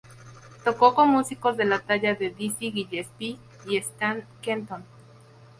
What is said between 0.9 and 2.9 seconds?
con músicos de la talla de Dizzy